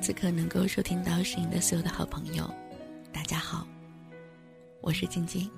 [0.00, 2.50] 此刻能够收听到声音的所有的好朋友，
[3.12, 3.66] 大家好，
[4.80, 5.50] 我是晶晶。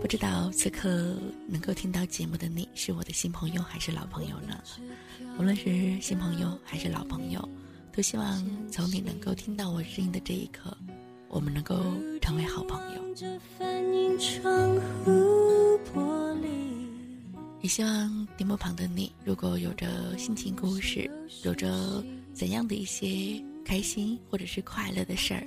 [0.00, 1.14] 不知道此刻
[1.46, 4.60] 能够听到节目的你是我的新朋友还是老朋友呢？
[5.38, 7.48] 无论是新朋友还是老朋友，
[7.92, 10.76] 都希望从你能够听到我声音的这一刻，
[11.28, 11.76] 我们能够
[12.20, 13.00] 成为好朋友。
[17.62, 21.10] 也希望电幕旁的你，如果有着心情故事，
[21.42, 25.42] 有着怎样的一些开心或者是快乐的事儿，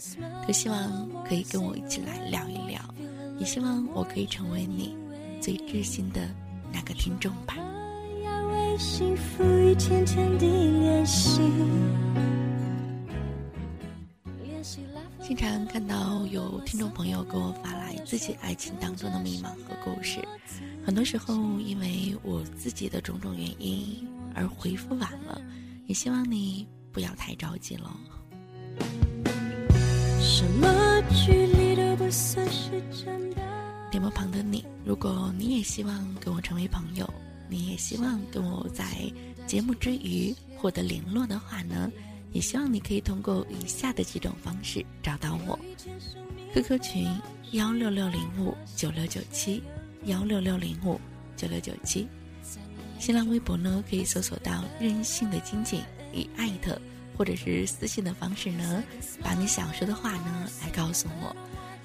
[0.46, 2.82] 都希望可以跟我一起来聊一聊。
[3.40, 4.94] 也希望我可以成为你
[5.40, 6.30] 最知心的
[6.74, 7.56] 那个听众吧。
[15.30, 20.28] 经常看到有听众朋友给我发来自己爱情当中的迷茫和故事，
[20.84, 25.40] 很多时候因为我自己的种种原因而回复晚了，
[25.86, 27.96] 也希望你不要太着急了。
[30.20, 33.38] 什么距离都不算是真的。
[33.92, 37.08] 电波旁的你，如果你也希望跟我成为朋友，
[37.48, 38.84] 你也希望跟我在
[39.46, 41.92] 节目之余获得联络的话呢？
[42.32, 45.58] 也希望你可以通过以下的几种方式找到我
[46.54, 47.08] ：QQ 群
[47.52, 49.64] 幺六六零五九六九七
[50.06, 51.00] 幺六六零五
[51.36, 52.08] 九六九七，
[53.00, 55.82] 新浪微博呢可以搜索到任性的金井，
[56.14, 56.80] 以艾特
[57.18, 58.84] 或者是私信的方式呢，
[59.24, 61.36] 把你想说的话呢来告诉我。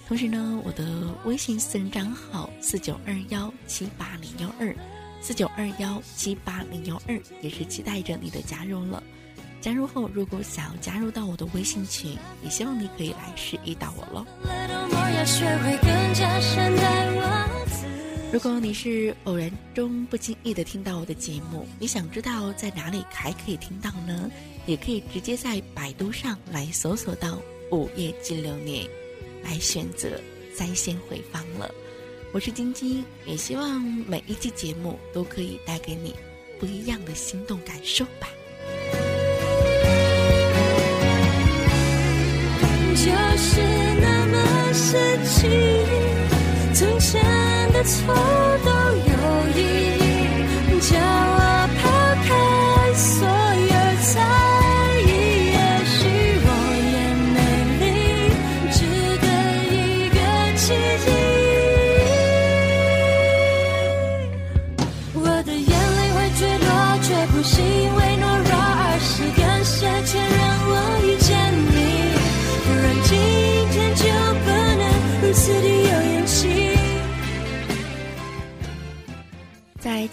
[0.07, 4.77] 同时呢，我的微信私人账号四九二幺七八零幺二
[5.23, 9.03] 四九二幺七八零幺二也是期待着你的加入了。
[9.65, 14.27] 加入后，如果想要加入到我的微信群，也希望你可以来示意到我喽。
[18.31, 24.31] 如果你是偶然中不经意的听到我的节目，你想知道在哪里还可以听到呢？
[24.67, 27.39] 也可以直接在百度上来搜索到
[27.73, 28.87] “午夜金流年”，
[29.43, 30.21] 来选择
[30.55, 31.75] 在线回放了。
[32.35, 36.15] 我是晶晶，也希望每一期节目都可以带给你
[36.61, 38.29] 不一样的心动感受吧。
[47.85, 48.15] 错
[48.65, 48.74] 的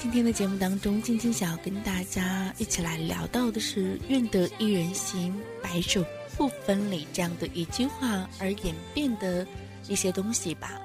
[0.02, 5.32] 今天的节目当中，静静想要跟大家一起来聊到的是“愿得一人心，
[5.62, 6.04] 白首
[6.36, 9.46] 不分离”这样的一句话而演变的
[9.88, 10.82] 一些东西吧。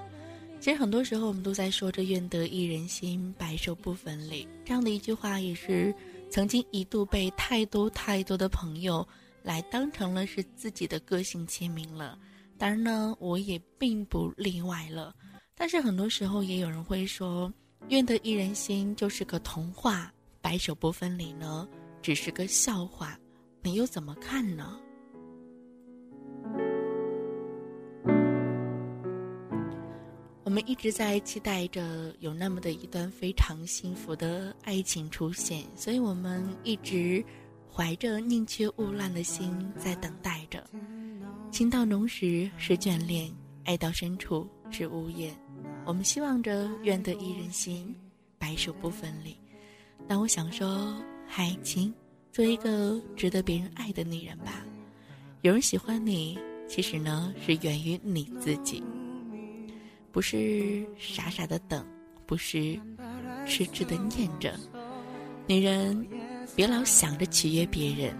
[0.60, 5.94] 其实很多时候我们都在说着“愿得一人心，白首不分离”这样的一句话，也是
[6.28, 9.06] 曾经一度被太多太多的朋友
[9.42, 12.18] 来当成了是自己的个性签名了。
[12.58, 15.14] 当然呢，我也并不例外了。
[15.54, 17.50] 但是很多时候也有人会说。
[17.88, 21.68] 愿得一人心就是个童话，白首不分离呢，
[22.02, 23.18] 只是个笑话，
[23.62, 24.78] 你又怎么看呢？
[30.42, 37.22] 我们一直在期待着有那么的一段非常幸福的爱情出现，所以我们一直
[37.70, 40.64] 怀着宁缺毋滥的心在等待着。
[41.52, 43.30] 情到浓时是眷恋，
[43.64, 45.36] 爱到深处是无言。
[45.86, 47.94] 我们希望着愿得一人心，
[48.38, 49.36] 白首不分离。
[50.08, 50.92] 但我想说，
[51.28, 51.94] 海清，
[52.32, 54.66] 做一个值得别人爱的女人吧。
[55.42, 56.36] 有人喜欢你，
[56.68, 58.82] 其实呢是源于你自己，
[60.10, 61.86] 不是傻傻的等，
[62.26, 62.76] 不是
[63.46, 64.58] 痴痴的念着。
[65.46, 66.04] 女人，
[66.56, 68.12] 别老想着取悦别人，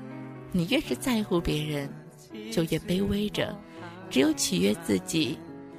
[0.52, 1.92] 你越是在乎别人，
[2.52, 3.58] 就越卑微着。
[4.08, 5.36] 只有取悦自己，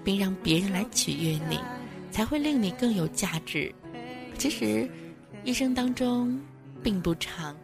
[0.08, 1.60] 并让别人来取悦你。
[2.10, 3.72] 才会令你更有价值。
[4.40, 4.90] 其实，
[5.44, 6.40] 一生当中
[6.82, 7.56] 并不长，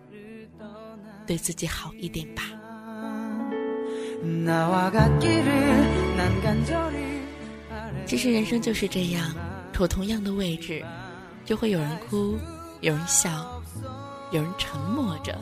[1.26, 2.44] 对自己好一点吧。
[8.06, 9.34] 其实人生就是这样，
[9.72, 10.86] 处同样的位置，
[11.46, 12.38] 就会有人哭，
[12.82, 13.62] 有人笑，
[14.32, 15.36] 有人沉默着。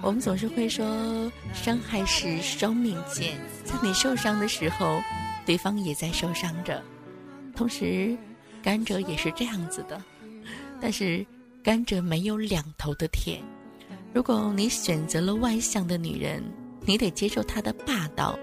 [0.00, 4.98] 我们总是会说，伤害是双面剑，在你受伤的时候，
[5.48, 6.84] 对方也在受伤着。
[7.56, 8.14] 同时，
[8.62, 9.98] 甘蔗也是这样子的，
[10.78, 11.24] 但是
[11.64, 13.40] 甘蔗没有两头的甜，
[14.12, 16.44] 如果你选择了外向的女人，
[16.84, 18.38] 你得接受她的霸道；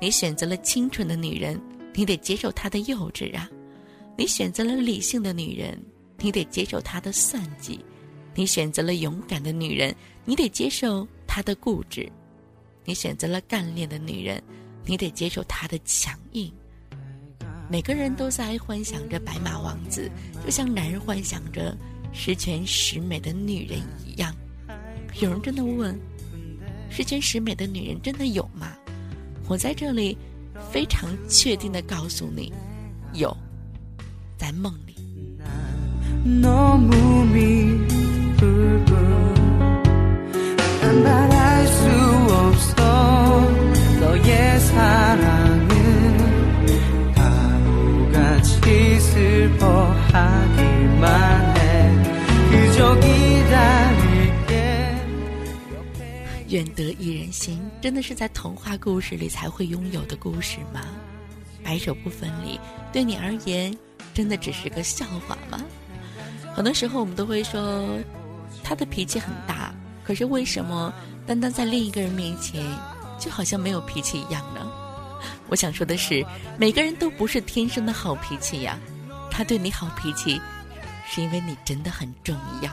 [0.00, 1.60] 你选择了清纯的女人，
[1.92, 3.46] 你得接受她的幼稚啊；
[4.16, 5.78] 你选择了理性的女人，
[6.20, 7.78] 你得接受她的算计；
[8.34, 9.94] 你选择了勇敢的女人，
[10.24, 12.10] 你得接受她的固执；
[12.86, 14.42] 你选择了干练的女人，
[14.86, 16.50] 你得接受他的强硬。
[17.68, 20.10] 每个人都在幻想着白马王子，
[20.44, 21.76] 就像男人幻想着
[22.12, 24.34] 十全十美的女人一样。
[25.20, 25.98] 有人真的问：
[26.88, 28.72] 十全十美的女人真的有吗？
[29.48, 30.16] 我在这里
[30.70, 32.52] 非常确定的告诉你，
[33.12, 33.36] 有，
[34.36, 34.94] 在梦里。
[56.48, 60.80] 愿得一人心，真的是在童话故事里才会拥有的故事吗？
[61.62, 62.58] 白首不分离，
[62.92, 63.76] 对你而言，
[64.14, 65.60] 真的只是个笑话吗？
[66.54, 67.86] 很多时候我们都会说，
[68.64, 70.92] 他的脾气很大，可是为什么
[71.26, 72.64] 单单在另一个人面前，
[73.18, 74.66] 就好像没有脾气一样呢？
[75.48, 76.24] 我想说的是，
[76.58, 78.78] 每个人都不是天生的好脾气呀，
[79.30, 80.40] 他对你好脾气，
[81.08, 82.70] 是因为你真的很重要。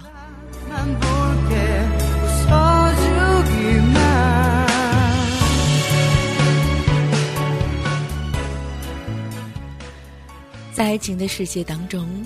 [10.74, 12.26] 在爱情的世界当中，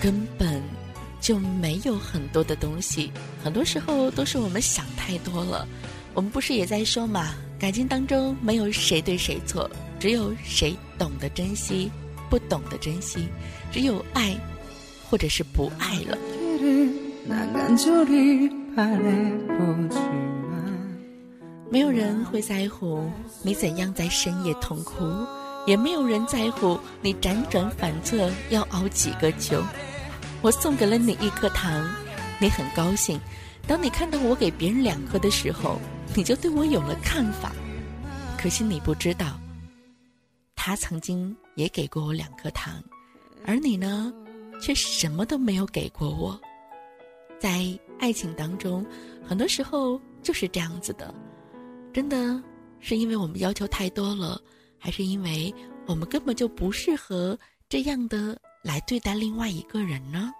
[0.00, 0.62] 根本
[1.20, 3.12] 就没有很多的东西，
[3.42, 5.66] 很多时候都是我们想太多了。
[6.14, 9.68] 我们不是也在说嘛，感情当中没有谁对谁错，
[9.98, 11.90] 只有谁懂得珍惜，
[12.30, 13.28] 不懂得珍惜，
[13.72, 14.36] 只有爱，
[15.10, 16.16] 或者是不爱了。
[21.70, 23.10] 没有人会在乎
[23.42, 25.04] 你怎样在深夜痛哭。
[25.66, 29.62] 也没有人在乎你辗转反侧要熬几个秋。
[30.40, 31.86] 我送给了你一颗糖，
[32.40, 33.20] 你很高兴。
[33.66, 35.78] 当你看到我给别人两颗的时候，
[36.16, 37.52] 你就对我有了看法。
[38.36, 39.38] 可惜你不知道，
[40.54, 42.82] 他曾经也给过我两颗糖，
[43.44, 44.12] 而你呢，
[44.60, 46.40] 却什么都没有给过我。
[47.38, 48.84] 在爱情当中，
[49.26, 51.14] 很多时候就是这样子的，
[51.92, 52.42] 真的
[52.80, 54.40] 是因为我们要求太多了。
[54.80, 55.52] 还是因为
[55.86, 57.36] 我们根本就不适合
[57.68, 60.32] 这样的来对待另外一个人呢？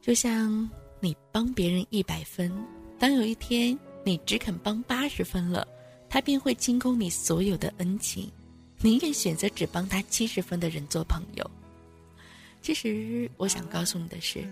[0.00, 0.68] 就像
[1.06, 2.52] 你帮别人一百分，
[2.98, 5.64] 当有一天你只肯帮八十分了，
[6.08, 8.28] 他便会清空你所有的恩情，
[8.80, 11.48] 宁愿选择只帮他七十分的人做朋友。
[12.60, 14.44] 其实我想告诉你的是，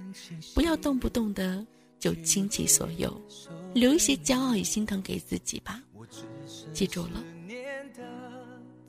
[0.54, 1.66] 不要动不动的
[1.98, 3.20] 就倾其所有，
[3.74, 5.82] 留一些骄傲与心疼给自己吧。
[6.72, 7.20] 记住了，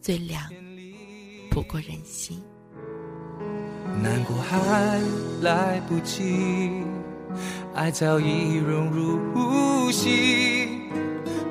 [0.01, 0.53] 最凉
[1.49, 2.39] 不过人心。
[4.03, 5.01] 难过还
[5.41, 6.21] 来不及，
[7.73, 10.67] 爱早已融入呼吸，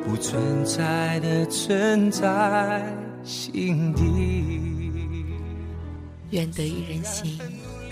[0.05, 2.85] 不存在的存在
[3.25, 4.91] 心底。
[6.31, 7.38] 愿得一人心，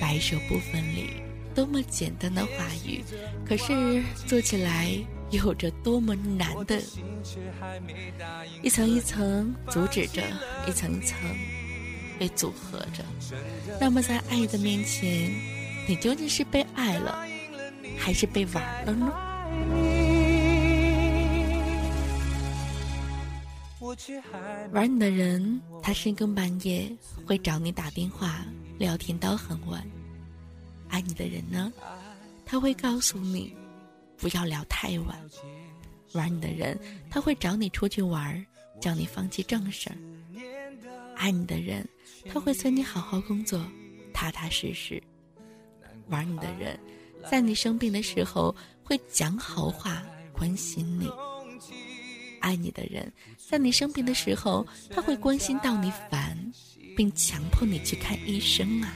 [0.01, 1.11] 白首不分离。
[1.55, 2.51] 多么简单的话
[2.87, 3.03] 语，
[3.47, 4.99] 可是做起来。
[5.33, 6.79] 有着多么难的，
[8.63, 10.21] 一层一层阻止着，
[10.69, 11.19] 一层一层
[12.19, 13.03] 被组合着。
[13.81, 15.33] 那么在爱的面前，
[15.89, 17.25] 你究竟是被爱了，
[18.03, 19.13] 还是被玩了呢？
[24.73, 26.91] 玩你的人，他深更半夜
[27.25, 28.45] 会找你打电话
[28.77, 29.81] 聊天到很晚；
[30.89, 31.73] 爱你的人呢，
[32.45, 33.55] 他会告诉你。
[34.17, 35.19] 不要聊太晚，
[36.13, 36.79] 玩你的人
[37.11, 38.45] 他会找你出去玩，
[38.81, 39.97] 叫你放弃正事儿；
[41.17, 41.89] 爱你的人
[42.29, 43.65] 他会催你好好工作，
[44.13, 45.01] 踏踏实实；
[46.09, 46.79] 玩你的人，
[47.31, 50.03] 在你生病的时候会讲好话，
[50.33, 51.07] 关心你；
[52.41, 53.11] 爱你的人，
[53.49, 56.37] 在你生病的时候他会关心到你烦，
[56.97, 58.89] 并强迫你去看医生啊；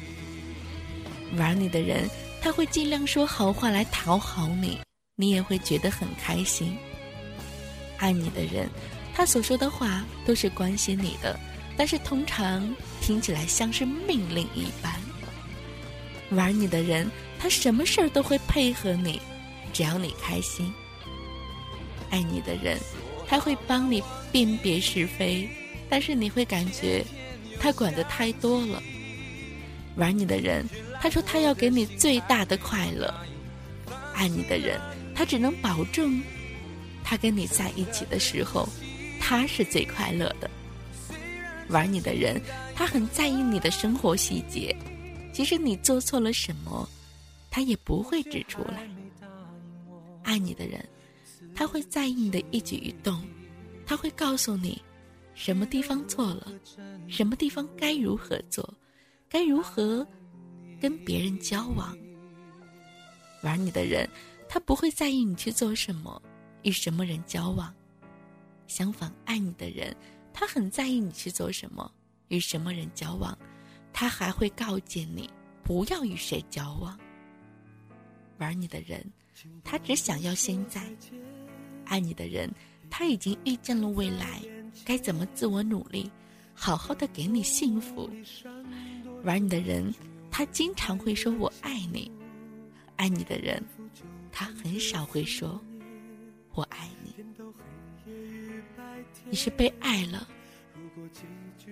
[1.37, 2.09] 玩你的人
[2.43, 4.79] 他会尽量说好话来讨好你。
[5.19, 6.77] 你也会觉得很开心。
[7.97, 8.69] 爱你的人，
[9.15, 11.41] 他所说的话都是关心你的，
[11.75, 14.95] 但是通常听起来像是命令一般。
[16.33, 17.11] 玩你的人，
[17.47, 19.23] 他什么事儿都会配合你，
[19.73, 20.69] 只要你开心。
[22.11, 22.77] 爱你的人，
[23.29, 25.49] 他会帮你辨别是非，
[25.89, 27.05] 但是你会感觉
[27.61, 28.83] 他管的太多了。
[29.95, 30.69] 玩你的人，
[31.01, 33.15] 他说他要给你最大的快乐。
[34.13, 34.81] 爱你的人，
[35.15, 36.21] 他只能保证，
[37.05, 38.69] 他跟你在一起的时候，
[39.21, 40.51] 他是最快乐的。
[41.69, 42.43] 玩你的人，
[42.75, 44.77] 他很在意你的生活细节，
[45.33, 46.89] 即使你做错了什么，
[47.57, 48.87] 他也不会指出来。
[50.23, 50.87] 爱你的人，
[51.55, 53.27] 他会在意你的一举一动，
[53.87, 54.79] 他会告诉你，
[55.33, 56.53] 什么地方错了，
[57.09, 58.75] 什么地方该如何做，
[59.27, 60.07] 该如何
[60.79, 61.97] 跟别人交往。
[63.43, 64.07] 玩你的人，
[64.51, 66.21] 他不会在意你去做什么，
[66.61, 67.75] 与什么人交往。
[68.67, 69.97] 相反，爱你的人。
[70.31, 71.91] 他很在意你去做什么，
[72.29, 73.35] 与什么人交往，
[73.95, 75.31] 他还会告诫你
[75.65, 76.95] 不要与谁交往。
[78.39, 79.05] 玩你的人，
[79.65, 80.81] 他只想要现在；
[81.85, 82.51] 爱你的人，
[82.91, 84.43] 他已经预见了未来，
[84.85, 86.11] 该怎么自我努力，
[86.55, 88.11] 好好的给你幸福。
[89.25, 89.93] 玩你的人，
[90.31, 92.11] 他经常会说我爱你；
[92.97, 93.63] 爱你的人，
[94.31, 95.61] 他很少会说
[96.53, 97.15] 我爱你。
[99.29, 100.29] 你是被爱了，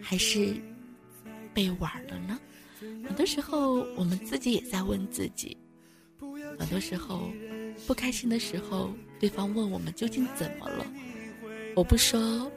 [0.02, 0.60] 还是
[1.52, 2.40] 被玩了呢？
[2.80, 5.56] 很多时候，我们自己也在问自己。
[6.58, 7.30] 很多时候，
[7.86, 10.86] 不开心的时候，对方问我们究竟怎么了，
[11.74, 12.50] 我不说，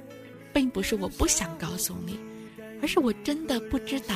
[0.53, 2.19] 并不是我不想告诉你，
[2.81, 4.15] 而是我真的不知道。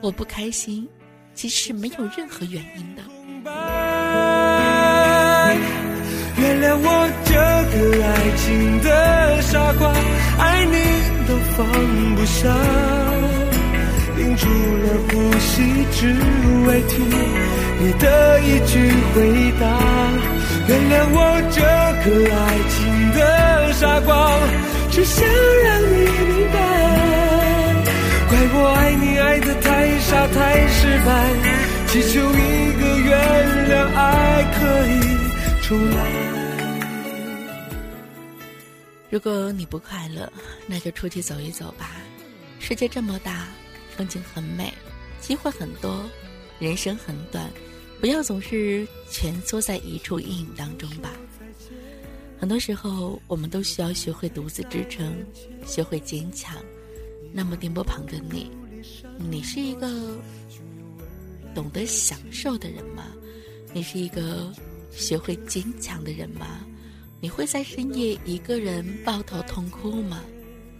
[0.00, 0.88] 我不开心，
[1.34, 3.02] 其实没有任何原因的。
[6.40, 6.88] 原谅我
[7.24, 9.92] 这个爱情的傻瓜，
[10.38, 10.74] 爱你
[11.26, 11.66] 都放
[12.14, 12.54] 不下，
[14.14, 14.46] 屏住
[14.84, 15.56] 了呼吸，
[15.90, 16.00] 只
[16.68, 16.94] 为听
[17.80, 19.64] 你的一句回答。
[20.68, 21.16] 原谅我
[21.50, 21.60] 这
[22.04, 22.76] 个爱情
[23.14, 24.12] 的傻瓜，
[24.90, 25.24] 只想
[25.64, 26.56] 让你明白，
[28.28, 31.08] 怪我爱你爱的太傻太失败，
[31.86, 33.10] 祈求一个原
[33.70, 34.02] 谅，爱
[34.58, 34.94] 可以
[35.62, 35.96] 重来。
[39.08, 40.30] 如果你不快乐，
[40.66, 41.92] 那就出去走一走吧。
[42.60, 43.46] 世界这么大，
[43.96, 44.70] 风景很美，
[45.18, 46.04] 机会很多，
[46.58, 47.50] 人生很短，
[48.00, 51.12] 不要总是蜷缩在一处阴影当中吧。
[52.38, 55.12] 很多时候，我们都需要学会独自支撑，
[55.66, 56.56] 学会坚强。
[57.32, 58.50] 那么，电波旁的你，
[59.18, 60.16] 你是一个
[61.54, 63.04] 懂得享受的人吗？
[63.74, 64.52] 你是一个
[64.92, 66.64] 学会坚强的人吗？
[67.20, 70.22] 你会在深夜一个人抱头痛哭吗？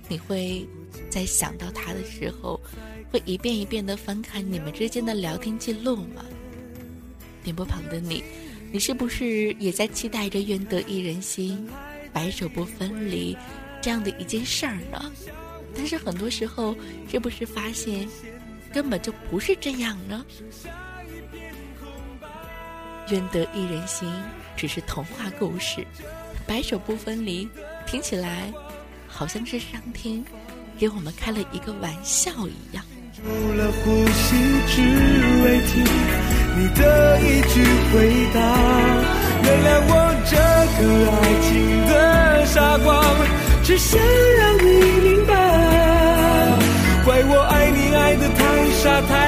[0.08, 0.64] 你会
[1.10, 2.60] 在想到他的时候，
[3.10, 6.24] 会一遍一遍的翻看你们之间的聊天记录吗？
[7.48, 8.22] 电波旁的你，
[8.70, 11.66] 你是不是也在期待着愿得一人心，
[12.12, 13.34] 白首不分离
[13.80, 15.10] 这样的一件事儿呢？
[15.74, 16.76] 但是很多时候，
[17.10, 18.06] 是不是发现
[18.70, 20.22] 根本就不是这样呢？
[23.10, 24.06] 愿得一人心
[24.54, 25.82] 只是童话故事。
[26.46, 27.48] 白首不分离，
[27.86, 28.52] 听起来
[29.06, 30.22] 好像是上天
[30.78, 32.84] 给我们开了一个玩笑一样。
[33.16, 33.22] 除
[33.54, 34.36] 了呼吸，
[34.66, 34.82] 只
[35.42, 35.82] 为听
[36.58, 37.62] 你的一句
[37.92, 38.40] 回答。
[39.44, 39.92] 原谅我
[40.26, 40.34] 这
[40.76, 40.80] 个
[41.14, 41.48] 爱情
[41.86, 41.92] 的
[42.46, 42.88] 傻瓜，
[43.62, 44.00] 只想
[44.38, 44.66] 让你
[45.08, 45.32] 明白，
[47.04, 48.42] 怪我爱你爱的太
[48.82, 49.27] 傻太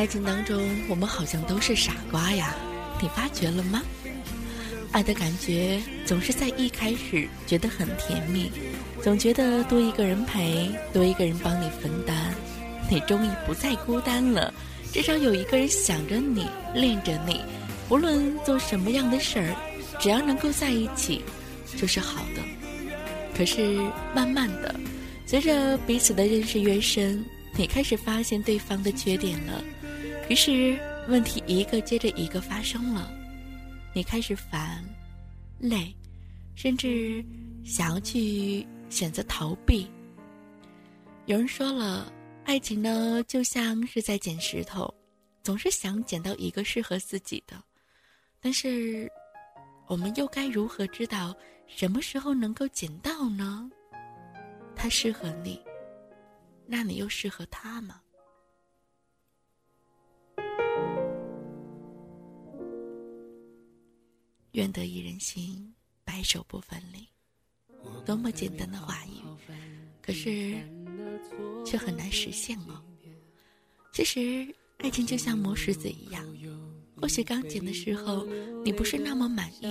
[0.00, 2.56] 爱情当中，我们好像都是傻瓜呀，
[3.02, 3.82] 你发觉了吗？
[4.92, 8.50] 爱的感觉总是在一开始觉得很甜蜜。
[9.02, 12.34] 总觉得多一个人陪，多一个人帮你分担，
[12.90, 14.54] 你终于不再孤单了。
[14.90, 17.42] 至少有一个人想着你，恋着你，
[17.90, 19.54] 无论做什么样的事儿，
[20.00, 21.20] 只要能够在一起，
[21.76, 22.40] 就是好的。
[23.36, 23.78] 可是
[24.14, 24.74] 慢慢的，
[25.26, 27.22] 随着彼此的认识越深，
[27.54, 29.62] 你开始发现对方的缺点了，
[30.30, 33.12] 于是问题一个接着一个发生了，
[33.92, 34.82] 你开始烦、
[35.58, 35.94] 累，
[36.54, 37.22] 甚至
[37.64, 38.66] 想要去。
[38.90, 39.88] 选择逃避。
[41.26, 42.12] 有人说了，
[42.44, 44.92] 爱情呢就像是在捡石头，
[45.44, 47.54] 总是想捡到一个适合自己的。
[48.40, 49.08] 但是，
[49.86, 51.32] 我们又该如何知道
[51.68, 53.70] 什么时候能够捡到呢？
[54.74, 55.62] 他适合你，
[56.66, 58.00] 那你又适合他吗？
[64.52, 67.06] 愿得一人心，白首不分离。
[68.04, 69.20] 多么简单的话语，
[70.02, 70.56] 可是
[71.64, 72.82] 却很难实现哦。
[73.92, 74.46] 其实，
[74.78, 76.24] 爱情就像磨石子一样，
[76.96, 78.26] 或许刚剪的时候
[78.64, 79.66] 你不是那么满意，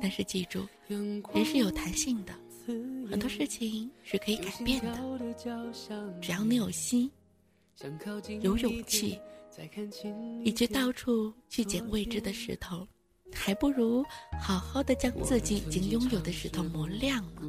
[0.00, 2.34] 但是记住，人是有弹性的，
[2.66, 5.34] 很多事情是可以改变的。
[6.20, 7.10] 只要你有心，
[8.42, 9.18] 有勇气，
[10.44, 12.86] 以及到处去捡未知的石头。
[13.34, 14.04] 还不如
[14.40, 17.42] 好好的将自己已经拥有的石头磨亮呢。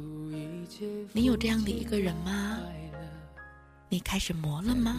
[1.12, 2.58] 你有这样的一个人吗？
[3.88, 4.96] 你开始磨了吗？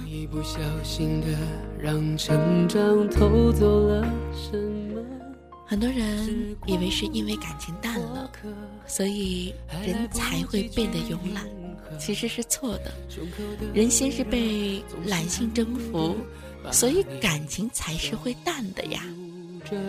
[5.66, 8.32] 很多人以为是因为感情淡了，
[8.88, 9.54] 所以
[9.86, 11.46] 人才会变得慵懒，
[12.00, 12.94] 其实是错的。
[13.74, 16.16] 人先是被懒性征服，
[16.72, 19.04] 所以感情才是会淡的呀。
[19.70, 19.80] You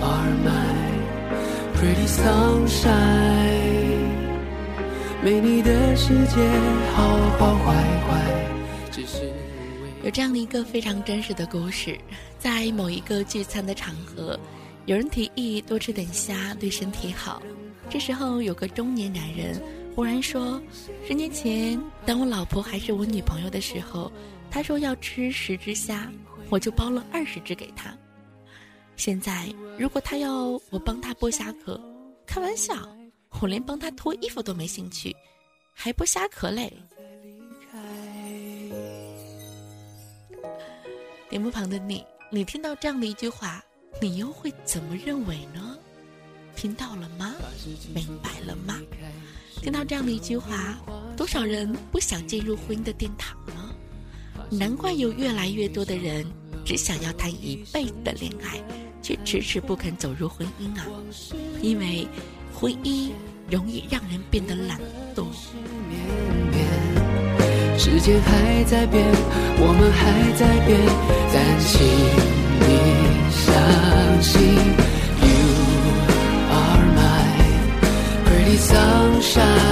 [0.00, 0.76] are my
[1.74, 2.92] pretty sunshine，
[5.24, 6.48] 没你的世界
[6.94, 7.74] 好好坏
[8.06, 8.46] 坏，
[8.92, 9.32] 只是
[10.04, 11.98] 有这样的一个非常真实的故事，
[12.38, 14.38] 在某一个聚餐的场合，
[14.86, 17.42] 有人提议多吃点虾对身体好。
[17.90, 19.60] 这时候有个中年男人
[19.96, 20.62] 忽然说
[21.04, 24.12] ：“十年前，当我老婆还是我女朋友的时候，
[24.52, 26.08] 她说要吃十只虾。”
[26.52, 27.96] 我就包了二十只给他。
[28.94, 31.80] 现在如果他要我帮他剥虾壳，
[32.26, 32.74] 开玩笑，
[33.40, 35.16] 我连帮他脱衣服都没兴趣，
[35.72, 36.70] 还剥虾壳嘞。
[41.30, 43.64] 屏幕旁的你，你听到这样的一句话，
[43.98, 45.78] 你又会怎么认为呢？
[46.54, 47.34] 听到了吗？
[47.94, 48.78] 明白了吗？
[49.62, 50.78] 听到这样的一句话，
[51.16, 53.74] 多少人不想进入婚姻的殿堂呢？
[54.52, 56.24] 难怪有越来越多的人。
[56.64, 58.62] 只想要谈一辈子的恋爱，
[59.02, 60.86] 却迟迟不肯走入婚姻啊！
[61.60, 62.06] 因为
[62.54, 63.10] 婚姻
[63.50, 64.78] 容易让人变得懒
[65.12, 65.24] 惰。
[67.76, 69.04] 时间还在变，
[69.58, 70.78] 我们还在变，
[71.34, 71.82] 但请
[72.60, 72.68] 你
[73.42, 73.50] 相
[74.22, 74.40] 信
[75.18, 75.34] ，You
[76.52, 77.26] are my
[78.24, 79.71] pretty sunshine，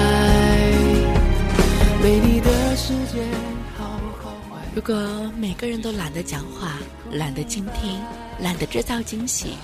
[4.72, 4.94] 如果
[5.36, 6.78] 每个人都懒得讲话，
[7.10, 8.00] 懒得倾听，
[8.40, 9.54] 懒得制造惊喜，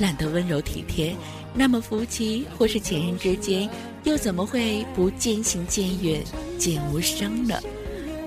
[0.00, 1.14] 懒得温柔体贴，
[1.54, 3.70] 那么夫妻或是情人之间，
[4.02, 6.20] 又怎么会不渐行渐远、
[6.58, 7.60] 渐无声呢？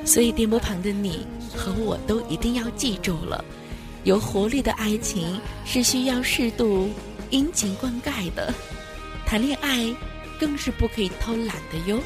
[0.06, 3.44] 所以电波旁的你和我都一定要记住了：
[4.06, 6.90] 有活力的爱情是需要适度
[7.32, 8.54] 殷勤灌溉的，
[9.26, 9.94] 谈恋爱
[10.40, 12.00] 更是不可以偷懒的哟。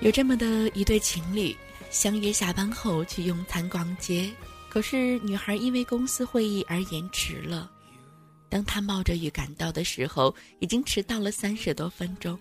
[0.00, 1.54] 有这么的一对情侣，
[1.90, 4.30] 相约下班后去用餐逛街，
[4.70, 7.70] 可是女孩因为公司会议而延迟了。
[8.48, 12.38] 当她冒着雨赶到的时候，已经迟到了三十多分钟。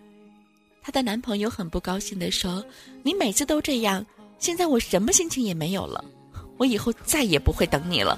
[0.82, 2.66] 她的男朋友很不高兴地说
[3.04, 4.06] ：“你每次都这样，
[4.38, 6.02] 现在我什么心情也没有了，
[6.58, 8.18] 我以后再也不会等你了。”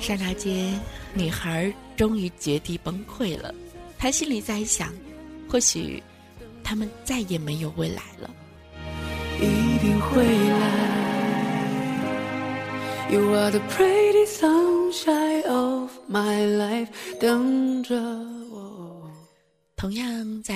[0.00, 0.80] 刹那间，
[1.12, 3.54] 女孩终于绝地崩溃了。
[3.98, 4.92] 他心里在想，
[5.48, 6.02] 或许
[6.62, 8.30] 他们再也没有未来了。
[9.38, 11.06] 一定会来。
[13.10, 16.88] You are the pretty sunshine of my life，
[17.20, 17.94] 等着
[18.50, 19.10] 我。
[19.76, 20.54] 同样在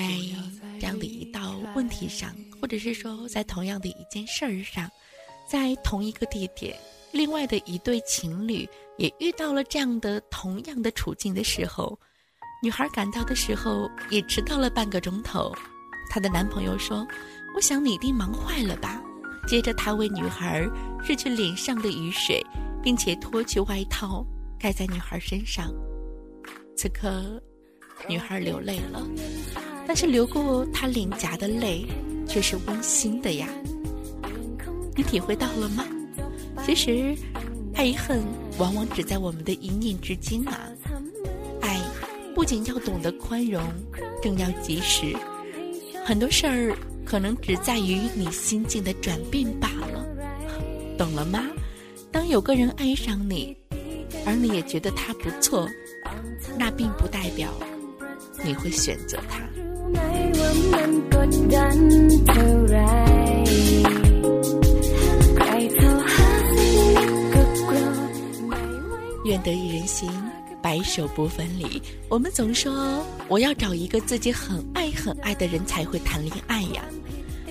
[0.81, 4.91] 这样的一道问题上，或者是说在同样的一件事儿上，
[5.49, 6.77] 在同一个地点，
[7.13, 11.99] 另外的一对情侣也遇到了这样的同样的处境的时候。
[12.63, 15.51] 女孩赶到的时候也迟到了半个钟头，
[16.11, 17.07] 她的男朋友说
[17.57, 19.01] ：“我想你一定忙坏了吧。”
[19.49, 20.69] 接着他为女孩
[21.03, 22.45] 拭去脸上的雨水，
[22.83, 24.25] 并且脱去外套
[24.59, 25.73] 盖在女孩身上。
[26.77, 27.43] 此刻，
[28.07, 29.03] 女孩流泪了，
[29.87, 31.87] 但是流过她脸颊的泪
[32.29, 33.49] 却是温馨的呀。
[34.95, 35.85] 你体会到了吗？
[36.67, 37.17] 其实，
[37.75, 38.23] 爱与恨
[38.59, 40.69] 往往只在我们的一念之间啊。
[42.35, 43.63] 不仅要懂得宽容，
[44.23, 45.15] 更要及时。
[46.05, 50.07] 很多事儿可能只在于你心境的转变罢了，
[50.97, 51.45] 懂了吗？
[52.13, 53.57] 当有个人爱上你，
[54.27, 55.69] 而你也觉得他不错，
[56.59, 57.53] 那并不代表
[58.45, 59.41] 你会选择他。
[69.25, 70.11] 愿得一人心。
[70.63, 71.83] 白首不分离。
[72.09, 76.85] 我们总说我要找一个自己很爱很爱的人才会谈恋爱呀，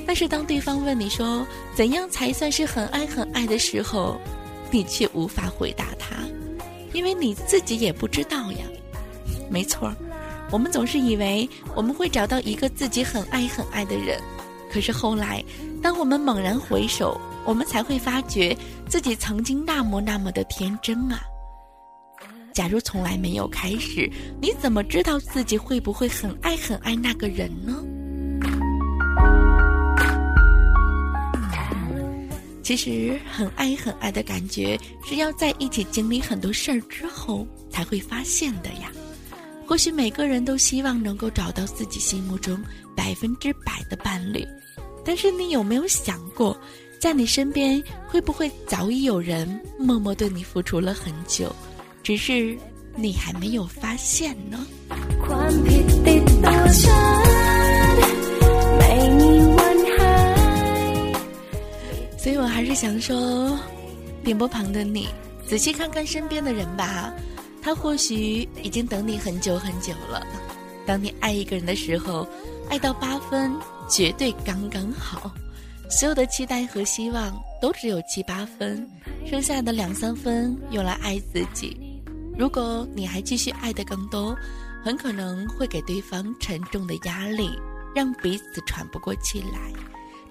[0.06, 1.46] 但是当对方问你说
[1.76, 4.20] 怎样才算是很爱很爱的时候，
[4.72, 6.16] 你却无法回答他，
[6.94, 8.60] 因为你自己也不知道呀。
[9.50, 9.92] 没错，
[10.52, 14.20] 我们总是以为我们会找到一个自己很爱很爱的人，
[14.72, 15.44] 可是后来，
[15.82, 18.56] 当我们猛然回首，我们才会发觉
[18.88, 21.20] 自己曾经那么那么的天真啊。
[22.54, 24.10] 假如从来没有开始，
[24.42, 27.84] 你怎么知道自己会不会很爱很爱那个人呢？
[32.62, 38.92] 其实，很爱很爱的感觉是要在一起经历很多事儿之后才会发现的呀。
[39.66, 42.60] 或许每个人都希望能够找到自己心目中
[42.96, 44.46] 百分之百的伴侣，
[45.06, 46.56] 但是你有没有想过，
[47.00, 49.48] 在你身边会不会早已有人
[49.80, 51.56] 默默对你付出了很久？
[52.04, 52.58] 只是
[52.96, 54.66] 你还没有发现呢。
[62.18, 63.58] 所以我还是想说，
[64.24, 65.08] 点播旁的你，
[65.48, 67.14] 仔细看看身边的人吧，
[67.62, 70.26] 他或许已经等你很久很久了。
[70.86, 72.28] 当你爱一个人的时候，
[72.70, 73.52] 爱到八分
[73.88, 75.32] 绝对刚刚好，
[75.90, 77.32] 所有的期待和希望
[77.62, 78.88] 都只有七八分，
[79.26, 81.89] 剩下的两三分用来爱自己。
[82.40, 84.34] 如果你还继续爱的更多，
[84.82, 87.52] 很可能会给对方沉重的压力，
[87.94, 89.74] 让彼此喘不过气来，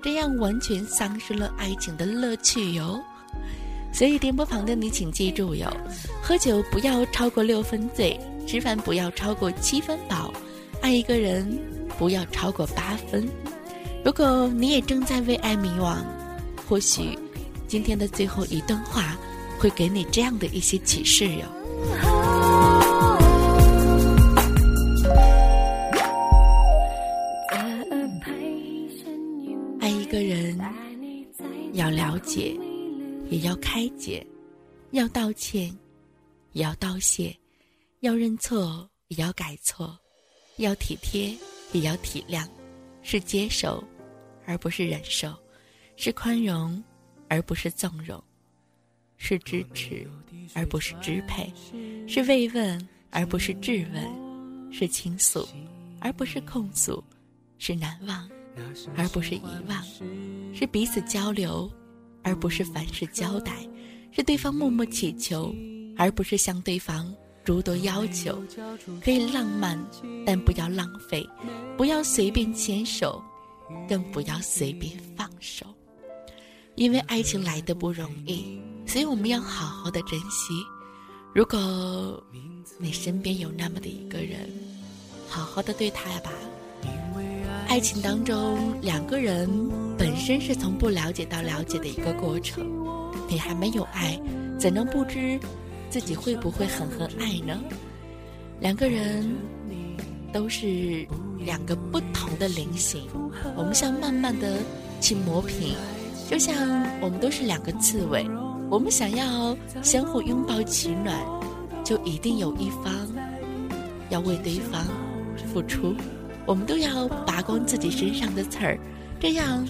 [0.01, 2.99] 这样完全丧失了爱情的乐趣哟。
[3.93, 5.71] 所以电波旁的你，请记住哟：
[6.23, 10.33] 喝酒不要超过六分醉，吃饭不要超过七分饱，
[10.81, 11.61] 爱一个人
[11.99, 13.29] 不要超过八分。
[14.03, 15.99] 如果你也正在为爱迷惘，
[16.67, 17.19] 或许
[17.67, 19.15] 今天的最后一段话
[19.59, 21.45] 会给你这样的一些启示哟。
[29.81, 30.59] 爱一个人，
[31.75, 32.57] 要了解，
[33.31, 34.25] 也要开解；
[34.91, 35.75] 要道歉，
[36.53, 37.35] 也要道谢；
[38.01, 39.87] 要认错，也要改错；
[40.57, 41.37] 要体贴，
[41.73, 42.47] 也要体谅。
[43.01, 43.83] 是接受，
[44.45, 45.31] 而不是忍受；
[45.97, 46.83] 是宽容，
[47.29, 48.23] 而不是纵容。
[49.19, 50.09] 是支持，
[50.55, 51.53] 而不是支配；
[52.09, 55.47] 是慰问，而不是质问；是倾诉，
[56.01, 57.03] 而不是控诉；
[57.59, 58.27] 是难忘，
[58.97, 59.83] 而不是遗忘；
[60.55, 61.71] 是彼此交流，
[62.23, 63.53] 而不是凡事交代；
[64.13, 65.55] 是对方默默祈求，
[65.97, 67.13] 而不是向对方
[67.45, 68.43] 诸多要求。
[69.05, 69.79] 可以浪漫，
[70.25, 71.23] 但不要浪费；
[71.77, 73.23] 不要随便牵手，
[73.89, 75.67] 更不要随便放手。
[76.77, 78.61] 因为爱情来的不容易。
[78.89, 80.65] 所以我们要好好的珍惜。
[81.35, 82.25] 如果
[82.79, 84.51] 你身边有那么的一个人，
[85.29, 86.33] 好好的对他吧。
[87.69, 89.47] 爱情当中，两个人
[89.99, 92.67] 本身是从不了解到了解的一个过程。
[93.29, 94.19] 你还没有爱，
[94.59, 95.39] 怎能不知
[95.91, 97.61] 自己会不会很很爱呢？
[98.59, 99.31] 两个人
[100.33, 101.07] 都是
[101.39, 103.07] 两个不同的菱形，
[103.55, 104.59] 我们想慢慢的
[104.99, 105.77] 去磨平，
[106.31, 106.57] 就像
[107.03, 108.27] 我们都是两个刺猬。
[108.71, 111.17] 我们想要相互拥抱取暖，
[111.83, 112.93] 就一定有一方
[114.11, 114.85] 要为对方
[115.53, 115.95] 付出。
[116.45, 118.79] 我们都要拔光自己身上的刺儿，
[119.19, 119.67] 这样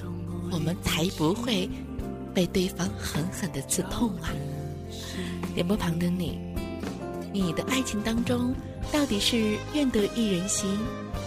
[0.51, 1.71] 我们才不会
[2.35, 4.31] 被对方狠狠的刺痛啊！
[5.55, 6.39] 点播旁的你，
[7.33, 8.53] 你的爱情当中
[8.93, 10.69] 到底是愿得一人心，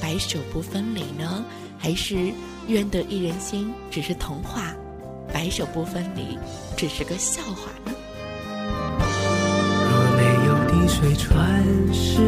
[0.02, 1.44] 白首不分离呢，
[1.78, 2.34] 还是
[2.68, 4.74] 愿得一人心只是童话？
[5.34, 6.38] 白首不分离，
[6.78, 7.92] 只是个笑话呢。
[9.90, 11.64] 若没有滴水穿
[11.94, 12.22] 石，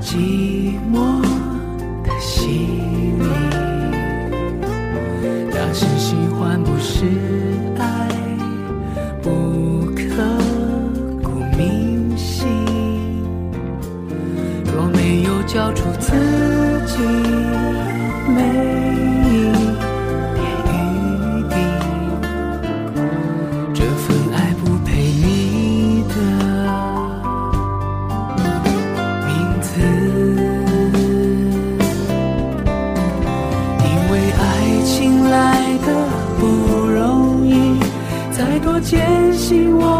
[0.00, 1.20] 寂寞
[2.02, 3.26] 的心灵，
[5.50, 7.06] 那是喜欢，不是
[7.78, 8.08] 爱，
[9.22, 10.02] 不刻
[11.22, 12.48] 骨铭心。
[14.74, 16.12] 若没有交出自
[16.86, 16.96] 己，
[39.52, 39.91] 想抱